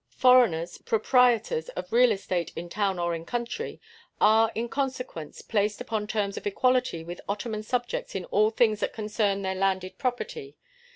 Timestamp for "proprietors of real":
0.79-2.11